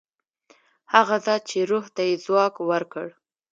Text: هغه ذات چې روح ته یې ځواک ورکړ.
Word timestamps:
هغه 0.93 1.15
ذات 1.25 1.41
چې 1.49 1.57
روح 1.71 1.85
ته 1.95 2.01
یې 2.07 2.13
ځواک 2.25 2.55
ورکړ. 2.69 3.07